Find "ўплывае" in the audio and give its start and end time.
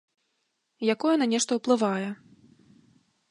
1.59-2.09